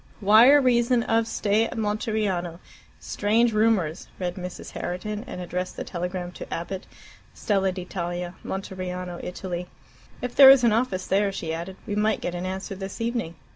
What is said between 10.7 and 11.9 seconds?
office there," she added,